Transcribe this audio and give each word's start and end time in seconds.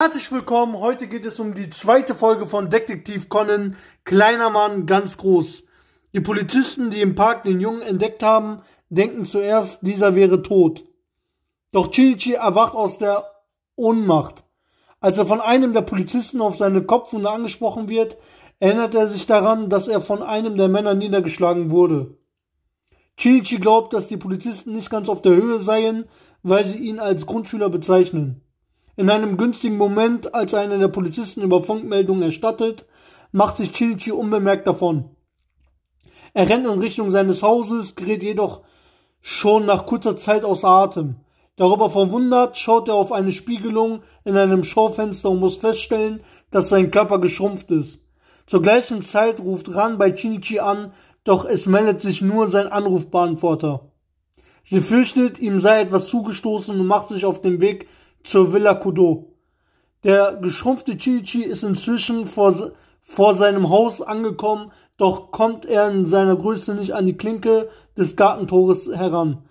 Herzlich 0.00 0.30
willkommen, 0.30 0.78
heute 0.78 1.08
geht 1.08 1.26
es 1.26 1.40
um 1.40 1.54
die 1.54 1.70
zweite 1.70 2.14
Folge 2.14 2.46
von 2.46 2.70
Detektiv 2.70 3.28
Conan, 3.28 3.76
kleiner 4.04 4.48
Mann, 4.48 4.86
ganz 4.86 5.18
groß. 5.18 5.64
Die 6.14 6.20
Polizisten, 6.20 6.92
die 6.92 7.00
im 7.00 7.16
Park 7.16 7.42
den 7.42 7.58
Jungen 7.58 7.82
entdeckt 7.82 8.22
haben, 8.22 8.60
denken 8.90 9.24
zuerst, 9.24 9.80
dieser 9.82 10.14
wäre 10.14 10.42
tot. 10.42 10.84
Doch 11.72 11.90
Chinichi 11.90 12.34
erwacht 12.34 12.74
aus 12.74 12.98
der 12.98 13.24
Ohnmacht. 13.74 14.44
Als 15.00 15.18
er 15.18 15.26
von 15.26 15.40
einem 15.40 15.72
der 15.72 15.82
Polizisten 15.82 16.40
auf 16.42 16.56
seine 16.56 16.84
Kopfwunde 16.84 17.28
angesprochen 17.28 17.88
wird, 17.88 18.18
erinnert 18.60 18.94
er 18.94 19.08
sich 19.08 19.26
daran, 19.26 19.68
dass 19.68 19.88
er 19.88 20.00
von 20.00 20.22
einem 20.22 20.56
der 20.56 20.68
Männer 20.68 20.94
niedergeschlagen 20.94 21.72
wurde. 21.72 22.16
Chinichi 23.16 23.56
glaubt, 23.56 23.92
dass 23.94 24.06
die 24.06 24.16
Polizisten 24.16 24.74
nicht 24.74 24.90
ganz 24.90 25.08
auf 25.08 25.22
der 25.22 25.34
Höhe 25.34 25.58
seien, 25.58 26.04
weil 26.44 26.64
sie 26.64 26.78
ihn 26.78 27.00
als 27.00 27.26
Grundschüler 27.26 27.68
bezeichnen. 27.68 28.44
In 28.98 29.10
einem 29.10 29.36
günstigen 29.36 29.76
Moment, 29.76 30.34
als 30.34 30.54
einer 30.54 30.76
der 30.76 30.88
Polizisten 30.88 31.42
über 31.42 31.62
Funkmeldungen 31.62 32.24
erstattet, 32.24 32.84
macht 33.30 33.56
sich 33.56 33.72
Chinichi 33.72 34.10
unbemerkt 34.10 34.66
davon. 34.66 35.10
Er 36.34 36.48
rennt 36.48 36.66
in 36.66 36.80
Richtung 36.80 37.12
seines 37.12 37.40
Hauses, 37.40 37.94
gerät 37.94 38.24
jedoch 38.24 38.62
schon 39.20 39.66
nach 39.66 39.86
kurzer 39.86 40.16
Zeit 40.16 40.44
außer 40.44 40.66
Atem. 40.66 41.14
Darüber 41.54 41.90
verwundert 41.90 42.58
schaut 42.58 42.88
er 42.88 42.94
auf 42.94 43.12
eine 43.12 43.30
Spiegelung 43.30 44.02
in 44.24 44.36
einem 44.36 44.64
Schaufenster 44.64 45.30
und 45.30 45.38
muss 45.38 45.58
feststellen, 45.58 46.18
dass 46.50 46.68
sein 46.68 46.90
Körper 46.90 47.20
geschrumpft 47.20 47.70
ist. 47.70 48.00
Zur 48.48 48.62
gleichen 48.62 49.02
Zeit 49.02 49.38
ruft 49.38 49.72
Ran 49.72 49.98
bei 49.98 50.10
Chinichi 50.10 50.58
an, 50.58 50.92
doch 51.22 51.44
es 51.44 51.66
meldet 51.66 52.00
sich 52.00 52.20
nur 52.20 52.50
sein 52.50 52.66
Anrufbeantworter. 52.66 53.92
Sie 54.64 54.80
fürchtet, 54.80 55.38
ihm 55.38 55.60
sei 55.60 55.82
etwas 55.82 56.08
zugestoßen 56.08 56.80
und 56.80 56.86
macht 56.88 57.10
sich 57.10 57.24
auf 57.24 57.40
den 57.40 57.60
Weg 57.60 57.86
zur 58.24 58.52
Villa 58.52 58.74
Kudo. 58.74 59.32
Der 60.04 60.36
geschrumpfte 60.36 60.96
Chichi 60.96 61.42
ist 61.42 61.62
inzwischen 61.62 62.26
vor, 62.26 62.72
vor 63.02 63.34
seinem 63.34 63.68
Haus 63.68 64.00
angekommen, 64.00 64.70
doch 64.96 65.30
kommt 65.30 65.64
er 65.64 65.90
in 65.90 66.06
seiner 66.06 66.36
Größe 66.36 66.74
nicht 66.74 66.92
an 66.92 67.06
die 67.06 67.16
Klinke 67.16 67.68
des 67.96 68.16
Gartentores 68.16 68.88
heran. 68.92 69.42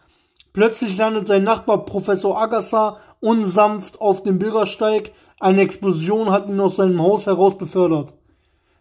Plötzlich 0.54 0.98
landet 0.98 1.28
sein 1.28 1.44
Nachbar 1.44 1.86
Professor 1.86 2.40
Agassa 2.42 2.98
unsanft 3.20 4.02
auf 4.02 4.24
dem 4.24 4.40
Bürgersteig. 4.40 5.12
Eine 5.40 5.62
Explosion 5.62 6.31
hat 6.31 6.48
ihn 6.48 6.59
aus 6.59 6.78
seinem 6.78 7.02
Haus 7.02 7.26
heraus 7.28 7.58
befördert. 7.58 8.14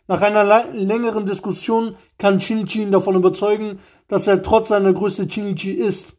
Nach 0.08 0.22
einer 0.22 0.72
längeren 0.72 1.26
Diskussion 1.26 1.96
kann 2.16 2.40
Shinichi 2.40 2.82
ihn 2.82 2.92
davon 2.92 3.16
überzeugen, 3.16 3.80
dass 4.08 4.26
er 4.26 4.42
trotz 4.42 4.68
seiner 4.68 4.92
Größe 4.92 5.28
Shinichi 5.28 5.72
ist. 5.72 6.14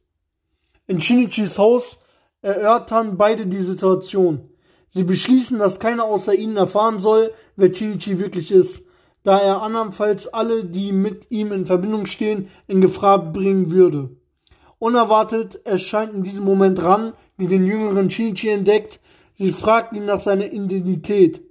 In 0.88 1.02
Shinichis 1.02 1.58
Haus 1.58 1.98
erörtern 2.42 3.18
beide 3.18 3.48
die 3.48 3.64
Situation. 3.64 4.50
Sie 4.90 5.04
beschließen, 5.04 5.60
dass 5.60 5.80
keiner 5.80 6.06
außer 6.06 6.34
ihnen 6.34 6.58
erfahren 6.58 7.00
soll, 7.00 7.32
wer 7.56 7.72
Chinichi 7.72 8.20
wirklich 8.20 8.52
ist, 8.52 8.84
da 9.24 9.38
er 9.38 9.62
andernfalls 9.62 10.28
alle, 10.28 10.64
die 10.64 10.92
mit 10.92 11.30
ihm 11.30 11.52
in 11.52 11.66
Verbindung 11.66 12.06
stehen, 12.06 12.50
in 12.68 12.82
Gefahr 12.82 13.32
bringen 13.34 13.72
würde. 13.72 14.10
Unerwartet 14.80 15.66
erscheint 15.66 16.14
in 16.14 16.24
diesem 16.24 16.46
Moment 16.46 16.82
Ran, 16.82 17.14
die 17.40 17.48
den 17.48 17.66
jüngeren 17.66 18.10
Chinichi 18.10 18.50
entdeckt. 18.50 19.00
Sie 19.36 19.52
fragt 19.52 19.94
ihn 19.96 20.06
nach 20.06 20.20
seiner 20.20 20.52
Identität. 20.52 21.42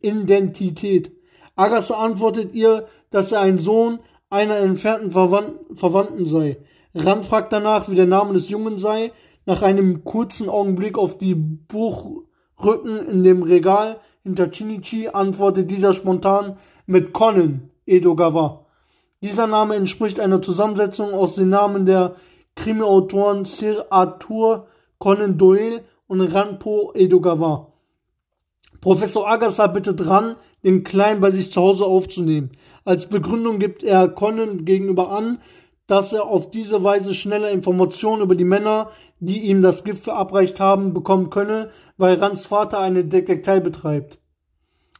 Identität. 0.00 1.12
Agasa 1.56 1.96
antwortet 1.96 2.54
ihr, 2.54 2.86
dass 3.10 3.32
er 3.32 3.40
ein 3.40 3.58
Sohn 3.58 3.98
einer 4.30 4.56
entfernten 4.56 5.10
Verwandten 5.10 6.26
sei. 6.26 6.58
Ran 6.94 7.24
fragt 7.24 7.52
danach, 7.52 7.88
wie 7.88 7.94
der 7.94 8.06
Name 8.06 8.34
des 8.34 8.48
Jungen 8.48 8.78
sei, 8.78 9.12
nach 9.46 9.62
einem 9.62 10.04
kurzen 10.04 10.48
Augenblick 10.48 10.98
auf 10.98 11.16
die 11.16 11.34
Buchrücken 11.34 12.98
in 13.06 13.22
dem 13.22 13.42
Regal 13.42 14.00
hinter 14.22 14.50
Chinichi 14.50 15.08
antwortet 15.08 15.70
dieser 15.70 15.94
spontan 15.94 16.56
mit 16.86 17.12
Conan 17.12 17.70
Edogawa. 17.86 18.66
Dieser 19.22 19.46
Name 19.46 19.76
entspricht 19.76 20.20
einer 20.20 20.42
Zusammensetzung 20.42 21.14
aus 21.14 21.36
den 21.36 21.48
Namen 21.48 21.86
der 21.86 22.16
Krimiautoren 22.56 23.44
Sir 23.44 23.86
Arthur 23.90 24.66
Conan 24.98 25.38
Doyle 25.38 25.82
und 26.08 26.20
Ranpo 26.20 26.92
Edogawa. 26.94 27.72
Professor 28.80 29.28
Agasa 29.28 29.66
bittet 29.68 30.06
Ran, 30.06 30.36
den 30.64 30.84
Kleinen 30.84 31.20
bei 31.20 31.30
sich 31.30 31.52
zu 31.52 31.60
Hause 31.60 31.84
aufzunehmen. 31.84 32.50
Als 32.84 33.06
Begründung 33.06 33.58
gibt 33.58 33.82
er 33.82 34.08
Conan 34.08 34.64
gegenüber 34.64 35.10
an, 35.10 35.38
dass 35.86 36.12
er 36.12 36.26
auf 36.26 36.50
diese 36.50 36.82
Weise 36.82 37.14
schneller 37.14 37.50
Informationen 37.50 38.22
über 38.22 38.34
die 38.34 38.44
Männer, 38.44 38.90
die 39.20 39.42
ihm 39.42 39.62
das 39.62 39.84
Gift 39.84 40.04
verabreicht 40.04 40.58
haben, 40.58 40.92
bekommen 40.94 41.30
könne, 41.30 41.70
weil 41.96 42.18
Rands 42.18 42.46
Vater 42.46 42.78
eine 42.80 43.04
Detektei 43.04 43.60
betreibt. 43.60 44.18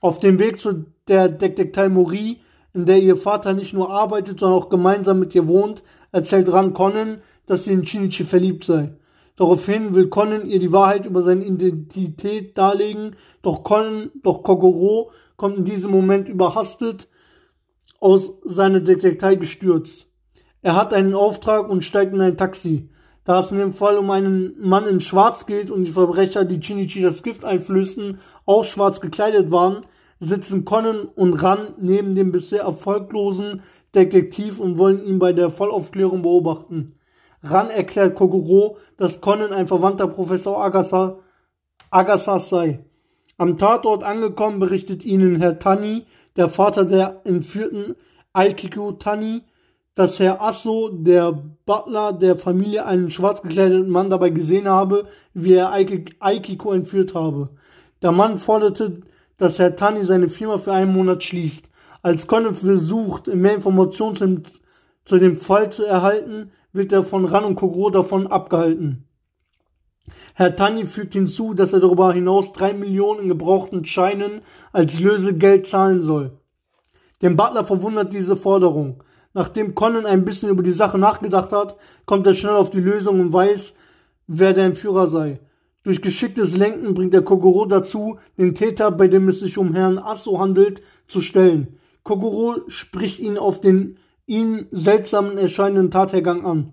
Auf 0.01 0.21
dem 0.21 0.39
Weg 0.39 0.61
zu 0.61 0.87
der 1.09 1.29
Detektei 1.29 1.89
Mori, 1.89 2.41
in 2.73 2.87
der 2.87 3.01
ihr 3.01 3.17
Vater 3.17 3.53
nicht 3.53 3.73
nur 3.73 3.91
arbeitet, 3.91 4.41
sondern 4.41 4.61
auch 4.61 4.69
gemeinsam 4.69 5.19
mit 5.19 5.35
ihr 5.35 5.49
wohnt, 5.49 5.83
erzählt 6.13 6.53
Ran 6.53 6.75
Conan, 6.75 7.21
dass 7.47 7.65
sie 7.65 7.73
in 7.73 7.87
Shinichi 7.87 8.25
verliebt 8.25 8.65
sei. 8.65 8.95
Daraufhin 9.37 9.95
will 9.95 10.09
Conan 10.09 10.49
ihr 10.49 10.61
die 10.61 10.73
Wahrheit 10.73 11.07
über 11.07 11.23
seine 11.23 11.45
Identität 11.45 12.57
darlegen, 12.57 13.17
doch 13.43 13.65
Conan, 13.65 14.11
doch 14.23 14.43
Kogoro 14.43 15.11
kommt 15.37 15.59
in 15.59 15.65
diesem 15.65 15.91
Moment 15.91 16.29
überhastet 16.29 17.09
aus 18.01 18.33
seiner 18.45 18.81
Detektei 18.81 19.35
gestürzt. 19.35 20.07
Er 20.67 20.75
hat 20.75 20.93
einen 20.93 21.15
Auftrag 21.15 21.69
und 21.69 21.85
steigt 21.85 22.13
in 22.13 22.21
ein 22.21 22.37
Taxi. 22.37 22.89
Da 23.23 23.39
es 23.39 23.53
in 23.53 23.59
dem 23.59 23.73
Fall 23.73 23.99
um 23.99 24.11
einen 24.11 24.57
Mann 24.59 24.89
in 24.89 24.99
Schwarz 24.99 25.47
geht 25.47 25.71
und 25.71 25.85
die 25.85 25.93
Verbrecher, 25.93 26.45
die 26.45 26.59
Chinichi 26.59 27.03
das 27.03 27.23
Gift 27.23 27.45
einflößen, 27.45 28.19
auch 28.47 28.65
schwarz 28.65 29.01
gekleidet 29.01 29.53
waren, 29.53 29.87
sitzen 30.19 30.65
Conan 30.65 31.05
und 31.15 31.35
Ran 31.35 31.75
neben 31.79 32.17
dem 32.17 32.33
bisher 32.33 32.63
erfolglosen 32.63 33.63
Detektiv 33.95 34.59
und 34.59 34.77
wollen 34.77 35.05
ihn 35.05 35.21
bei 35.21 35.33
der 35.33 35.51
Vollaufklärung 35.51 36.23
beobachten. 36.23 36.97
Ran 37.45 37.71
erklärt 37.71 38.17
Kogoro, 38.17 38.77
dass 38.97 39.21
Conan 39.21 39.53
ein 39.53 39.69
Verwandter 39.69 40.09
Professor 40.09 40.61
Agasa, 40.65 41.21
Agasas 41.93 42.49
sei. 42.49 42.85
Am 43.39 43.57
Tatort 43.57 44.03
angekommen 44.03 44.59
berichtet 44.59 45.05
ihnen 45.05 45.37
Herr 45.37 45.61
Tani, 45.61 46.07
der 46.35 46.49
Vater 46.49 46.85
der 46.85 47.21
entführten 47.23 47.95
Aikiko 48.33 48.91
Tani, 48.91 49.43
dass 49.97 50.21
Herr 50.21 50.43
Asso, 50.43 50.91
der 50.91 51.33
Butler 51.65 52.13
der 52.13 52.37
Familie, 52.37 52.85
einen 52.85 53.11
schwarz 53.11 53.43
gekleideten 53.43 53.91
Mann 53.91 54.11
dabei 54.11 54.29
gesehen 54.29 54.69
habe, 54.69 55.07
wie 55.33 55.55
er 55.55 55.73
Aikiko 55.73 56.73
entführt 56.73 57.15
habe. 57.15 57.49
Der 58.03 58.13
Mann 58.13 58.37
forderte, 58.37 59.01
dass 59.39 59.59
Herr 59.59 59.75
Tani 59.75 60.05
seine 60.05 60.29
Firma 60.29 60.59
für 60.59 60.73
einen 60.73 60.93
Monat 60.93 61.25
schließt. 61.25 61.69
Als 62.03 62.27
Conan 62.27 62.55
versucht, 62.55 63.27
mehr 63.29 63.55
Informationen 63.55 64.17
zu, 64.17 64.43
zu 65.07 65.19
dem 65.19 65.39
Fall 65.39 65.73
zu 65.73 65.85
erhalten, 65.85 66.53
wird 66.73 66.93
er 66.93 67.03
von 67.03 67.25
Ran 67.25 67.45
und 67.45 67.57
Kogoro 67.57 67.89
davon 67.89 68.27
abgehalten. 68.27 69.09
Herr 70.35 70.55
Tani 70.55 70.85
fügt 70.85 71.15
hinzu, 71.15 71.55
dass 71.55 71.73
er 71.73 71.81
darüber 71.81 72.13
hinaus 72.13 72.53
drei 72.53 72.75
Millionen 72.75 73.23
in 73.23 73.29
gebrauchten 73.29 73.87
Scheinen 73.87 74.43
als 74.73 75.01
Lösegeld 75.01 75.67
zahlen 75.67 76.03
soll. 76.03 76.39
Den 77.23 77.35
Butler 77.35 77.65
verwundert 77.65 78.13
diese 78.13 78.37
Forderung. 78.37 79.03
Nachdem 79.37 79.75
Conan 79.75 80.07
ein 80.07 80.25
bisschen 80.25 80.49
über 80.49 80.63
die 80.63 80.73
Sache 80.73 80.97
nachgedacht 80.97 81.53
hat, 81.53 81.77
kommt 82.07 82.27
er 82.27 82.33
schnell 82.33 82.55
auf 82.55 82.71
die 82.71 82.81
Lösung 82.81 83.21
und 83.21 83.35
weiß, 83.35 83.75
wer 84.27 84.55
der 84.55 84.65
Entführer 84.65 85.09
sei. 85.09 85.41
Durch 85.83 86.01
geschicktes 86.01 86.57
Lenken 86.57 86.95
bringt 86.95 87.13
er 87.13 87.21
Kogoro 87.21 87.67
dazu, 87.67 88.17
den 88.39 88.55
Täter, 88.55 88.91
bei 88.91 89.09
dem 89.09 89.29
es 89.29 89.41
sich 89.41 89.59
um 89.59 89.75
Herrn 89.75 89.99
Asso 89.99 90.39
handelt, 90.39 90.81
zu 91.07 91.21
stellen. 91.21 91.77
Kogoro 92.03 92.63
spricht 92.69 93.21
ihn 93.21 93.37
auf 93.37 93.61
den 93.61 93.99
ihm 94.25 94.69
seltsamen 94.71 95.37
erscheinenden 95.37 95.91
Tathergang 95.91 96.47
an. 96.47 96.73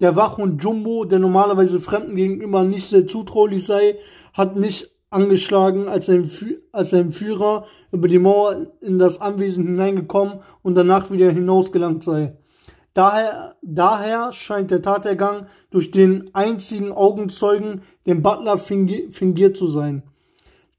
Der 0.00 0.16
Wachhund 0.16 0.64
Jumbo, 0.64 1.04
der 1.04 1.18
normalerweise 1.18 1.80
Fremden 1.80 2.16
gegenüber 2.16 2.64
nicht 2.64 2.88
sehr 2.88 3.06
zutraulich 3.08 3.66
sei, 3.66 3.98
hat 4.32 4.56
nicht 4.56 4.90
angeschlagen, 5.10 5.86
als 5.86 6.08
als 6.72 6.92
ein 6.94 7.10
Führer 7.10 7.64
über 7.92 8.08
die 8.08 8.18
Mauer 8.18 8.66
in 8.80 8.98
das 8.98 9.20
Anwesen 9.20 9.66
hineingekommen 9.66 10.40
und 10.62 10.74
danach 10.74 11.10
wieder 11.10 11.30
hinausgelangt 11.30 12.02
sei. 12.02 12.36
Daher, 12.94 13.56
daher 13.62 14.32
scheint 14.32 14.70
der 14.70 14.82
Tatergang 14.82 15.46
durch 15.70 15.90
den 15.90 16.34
einzigen 16.34 16.92
Augenzeugen, 16.92 17.82
den 18.06 18.22
Butler, 18.22 18.58
fingiert 18.58 19.56
zu 19.56 19.68
sein. 19.68 20.02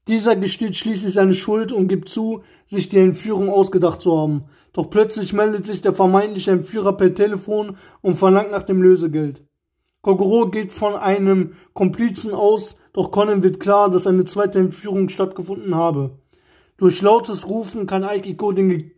Dieser 0.08 0.34
gesteht 0.34 0.74
schließlich 0.74 1.14
seine 1.14 1.34
Schuld 1.34 1.70
und 1.70 1.86
gibt 1.86 2.08
zu, 2.08 2.42
sich 2.66 2.88
die 2.88 2.98
Entführung 2.98 3.48
ausgedacht 3.48 4.02
zu 4.02 4.18
haben. 4.18 4.44
Doch 4.72 4.90
plötzlich 4.90 5.32
meldet 5.32 5.64
sich 5.64 5.80
der 5.80 5.94
vermeintliche 5.94 6.50
Entführer 6.50 6.96
per 6.96 7.14
Telefon 7.14 7.76
und 8.00 8.14
verlangt 8.14 8.50
nach 8.50 8.64
dem 8.64 8.82
Lösegeld. 8.82 9.44
Kogoro 10.02 10.46
geht 10.50 10.72
von 10.72 10.94
einem 10.94 11.52
Komplizen 11.74 12.34
aus, 12.34 12.76
doch 12.92 13.12
Conan 13.12 13.44
wird 13.44 13.60
klar, 13.60 13.88
dass 13.88 14.06
eine 14.06 14.24
zweite 14.24 14.58
Entführung 14.58 15.08
stattgefunden 15.08 15.76
habe. 15.76 16.18
Durch 16.76 17.00
lautes 17.00 17.46
Rufen 17.48 17.86
kann 17.86 18.02
Aikiko, 18.02 18.50
den, 18.50 18.90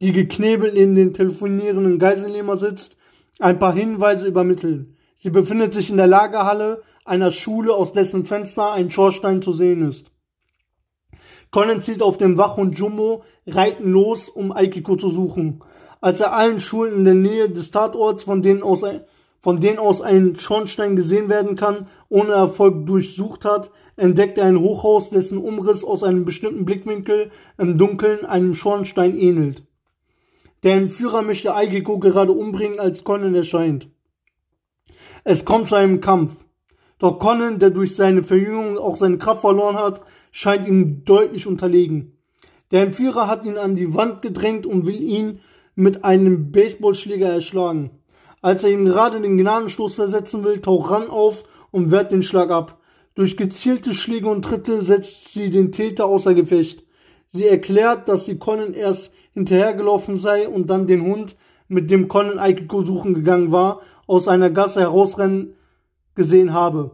die 0.00 0.12
geknebelt 0.12 0.74
in 0.74 0.94
den 0.94 1.12
telefonierenden 1.12 1.98
Geiselnehmer 1.98 2.56
sitzt, 2.56 2.96
ein 3.40 3.58
paar 3.58 3.74
Hinweise 3.74 4.26
übermitteln. 4.28 4.96
Sie 5.18 5.30
befindet 5.30 5.74
sich 5.74 5.90
in 5.90 5.96
der 5.96 6.06
Lagerhalle 6.06 6.82
einer 7.04 7.32
Schule, 7.32 7.74
aus 7.74 7.92
dessen 7.92 8.24
Fenster 8.24 8.72
ein 8.72 8.92
Schornstein 8.92 9.42
zu 9.42 9.52
sehen 9.52 9.88
ist. 9.88 10.12
Conan 11.50 11.82
zieht 11.82 12.00
auf 12.00 12.16
dem 12.16 12.36
Wachhund 12.36 12.78
Jumbo, 12.78 13.24
reiten 13.46 13.90
los, 13.90 14.28
um 14.28 14.52
Aikiko 14.52 14.94
zu 14.94 15.10
suchen. 15.10 15.62
Als 16.00 16.20
er 16.20 16.32
allen 16.32 16.60
Schulen 16.60 16.98
in 16.98 17.04
der 17.04 17.14
Nähe 17.14 17.50
des 17.50 17.72
Tatorts, 17.72 18.22
von 18.22 18.42
denen 18.42 18.62
aus 18.62 18.84
von 19.44 19.60
denen 19.60 19.78
aus 19.78 20.00
ein 20.00 20.36
Schornstein 20.36 20.96
gesehen 20.96 21.28
werden 21.28 21.54
kann, 21.54 21.86
ohne 22.08 22.32
Erfolg 22.32 22.86
durchsucht 22.86 23.44
hat, 23.44 23.70
entdeckt 23.94 24.38
er 24.38 24.46
ein 24.46 24.58
Hochhaus, 24.58 25.10
dessen 25.10 25.36
Umriss 25.36 25.84
aus 25.84 26.02
einem 26.02 26.24
bestimmten 26.24 26.64
Blickwinkel 26.64 27.30
im 27.58 27.76
Dunkeln 27.76 28.24
einem 28.24 28.54
Schornstein 28.54 29.18
ähnelt. 29.18 29.62
Der 30.62 30.76
Entführer 30.76 31.20
möchte 31.20 31.54
Aigiko 31.54 31.98
gerade 31.98 32.32
umbringen, 32.32 32.80
als 32.80 33.04
Conan 33.04 33.34
erscheint. 33.34 33.90
Es 35.24 35.44
kommt 35.44 35.68
zu 35.68 35.74
einem 35.74 36.00
Kampf. 36.00 36.46
Doch 36.98 37.18
Conan, 37.18 37.58
der 37.58 37.68
durch 37.68 37.94
seine 37.94 38.24
Verjüngung 38.24 38.78
auch 38.78 38.96
seine 38.96 39.18
Kraft 39.18 39.42
verloren 39.42 39.76
hat, 39.76 40.00
scheint 40.30 40.66
ihm 40.66 41.04
deutlich 41.04 41.46
unterlegen. 41.46 42.16
Der 42.70 42.80
Entführer 42.80 43.28
hat 43.28 43.44
ihn 43.44 43.58
an 43.58 43.76
die 43.76 43.94
Wand 43.94 44.22
gedrängt 44.22 44.64
und 44.64 44.86
will 44.86 45.02
ihn 45.02 45.40
mit 45.74 46.02
einem 46.02 46.50
Baseballschläger 46.50 47.28
erschlagen. 47.28 47.90
Als 48.44 48.62
er 48.62 48.72
ihm 48.72 48.84
gerade 48.84 49.22
den 49.22 49.38
Gnadenstoß 49.38 49.94
versetzen 49.94 50.44
will, 50.44 50.60
taucht 50.60 50.90
Ran 50.90 51.08
auf 51.08 51.44
und 51.70 51.90
wehrt 51.90 52.12
den 52.12 52.22
Schlag 52.22 52.50
ab. 52.50 52.78
Durch 53.14 53.38
gezielte 53.38 53.94
Schläge 53.94 54.28
und 54.28 54.44
Tritte 54.44 54.82
setzt 54.82 55.32
sie 55.32 55.48
den 55.48 55.72
Täter 55.72 56.04
außer 56.04 56.34
Gefecht. 56.34 56.84
Sie 57.32 57.46
erklärt, 57.46 58.06
dass 58.06 58.26
sie 58.26 58.36
Conan 58.36 58.74
erst 58.74 59.12
hinterhergelaufen 59.32 60.18
sei 60.18 60.46
und 60.46 60.68
dann 60.68 60.86
den 60.86 61.06
Hund, 61.06 61.36
mit 61.68 61.90
dem 61.90 62.06
Conan 62.06 62.38
Aikiko 62.38 62.82
suchen 62.82 63.14
gegangen 63.14 63.50
war, 63.50 63.80
aus 64.06 64.28
einer 64.28 64.50
Gasse 64.50 64.80
herausrennen 64.80 65.54
gesehen 66.14 66.52
habe. 66.52 66.90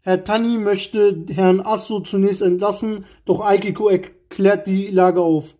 Herr 0.00 0.24
Tani 0.24 0.56
möchte 0.56 1.26
Herrn 1.28 1.60
Asso 1.60 2.00
zunächst 2.00 2.40
entlassen, 2.40 3.04
doch 3.26 3.44
Aikiko 3.44 3.90
erklärt 3.90 4.66
die 4.66 4.86
Lage 4.86 5.20
auf. 5.20 5.56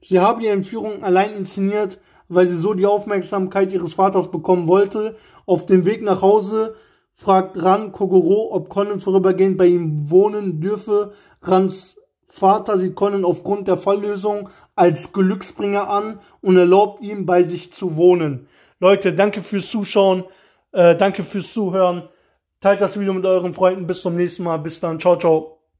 Sie 0.00 0.18
habe 0.18 0.40
die 0.40 0.46
Entführung 0.46 1.02
allein 1.02 1.36
inszeniert, 1.36 1.98
weil 2.28 2.46
sie 2.46 2.56
so 2.56 2.74
die 2.74 2.86
Aufmerksamkeit 2.86 3.72
ihres 3.72 3.94
Vaters 3.94 4.30
bekommen 4.30 4.68
wollte. 4.68 5.16
Auf 5.46 5.66
dem 5.66 5.84
Weg 5.84 6.02
nach 6.02 6.22
Hause 6.22 6.74
fragt 7.14 7.62
Ran 7.62 7.92
Kogoro, 7.92 8.52
ob 8.52 8.68
Conan 8.68 9.00
vorübergehend 9.00 9.58
bei 9.58 9.66
ihm 9.66 10.10
wohnen 10.10 10.60
dürfe. 10.60 11.12
Rans 11.42 11.96
Vater 12.28 12.76
sieht 12.76 12.94
Conan 12.94 13.24
aufgrund 13.24 13.68
der 13.68 13.78
Falllösung 13.78 14.50
als 14.76 15.12
Glücksbringer 15.12 15.88
an 15.88 16.20
und 16.40 16.56
erlaubt 16.56 17.02
ihm, 17.02 17.26
bei 17.26 17.42
sich 17.42 17.72
zu 17.72 17.96
wohnen. 17.96 18.48
Leute, 18.80 19.14
danke 19.14 19.40
fürs 19.40 19.70
Zuschauen, 19.70 20.24
äh, 20.72 20.94
danke 20.94 21.24
fürs 21.24 21.52
Zuhören. 21.52 22.08
Teilt 22.60 22.80
das 22.80 22.98
Video 22.98 23.14
mit 23.14 23.24
euren 23.24 23.54
Freunden. 23.54 23.86
Bis 23.86 24.02
zum 24.02 24.14
nächsten 24.14 24.44
Mal. 24.44 24.58
Bis 24.58 24.80
dann. 24.80 24.98
Ciao, 24.98 25.16
ciao. 25.16 25.57